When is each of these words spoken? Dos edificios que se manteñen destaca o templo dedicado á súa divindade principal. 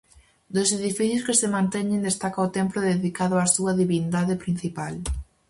Dos 0.55 0.69
edificios 0.79 1.25
que 1.27 1.39
se 1.39 1.51
manteñen 1.55 2.05
destaca 2.07 2.45
o 2.47 2.53
templo 2.57 2.79
dedicado 2.91 3.35
á 3.41 3.45
súa 3.55 3.73
divindade 3.81 4.33
principal. 4.43 4.93